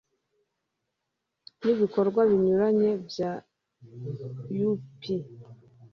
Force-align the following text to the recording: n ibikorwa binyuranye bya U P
n 1.63 1.65
ibikorwa 1.73 2.21
binyuranye 2.29 2.89
bya 3.07 3.31
U 4.69 4.71
P 4.99 5.01